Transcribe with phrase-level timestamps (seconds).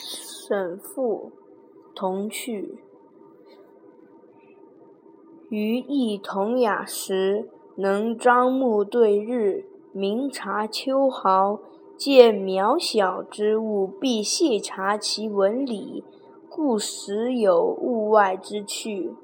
[0.00, 1.32] 沈复
[1.92, 2.78] 同趣。
[5.48, 11.58] 余亦同雅时，能张目对日，明察秋毫。
[11.96, 16.04] 见渺小之物，必细察其纹理，
[16.48, 19.16] 故时有物外之趣。